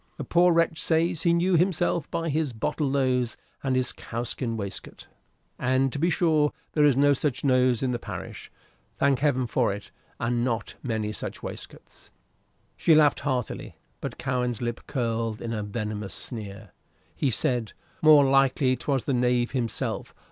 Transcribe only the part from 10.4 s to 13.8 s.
not many such waistcoats." She laughed heartily,